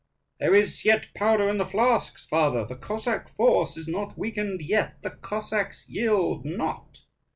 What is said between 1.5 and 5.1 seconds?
the flasks, father; the Cossack force is not weakened yet: